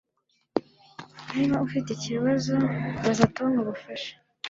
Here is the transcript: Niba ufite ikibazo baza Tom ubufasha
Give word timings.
Niba 1.33 1.55
ufite 1.67 1.89
ikibazo 1.93 2.53
baza 3.03 3.25
Tom 3.35 3.51
ubufasha 3.63 4.13